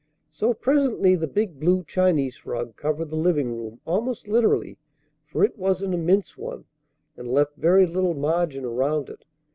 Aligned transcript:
So 0.31 0.55
presently 0.55 1.13
the 1.13 1.27
big 1.27 1.59
blue 1.59 1.83
Chinese 1.83 2.43
rug 2.43 2.75
covered 2.75 3.11
the 3.11 3.15
living 3.15 3.55
room, 3.55 3.81
almost 3.85 4.27
literally; 4.27 4.79
for 5.27 5.43
it 5.43 5.59
was 5.59 5.83
an 5.83 5.93
immense 5.93 6.35
one, 6.35 6.65
and 7.15 7.27
left 7.27 7.55
very 7.55 7.85
little 7.85 8.15
margin 8.15 8.65
around 8.65 9.09
it. 9.09 9.25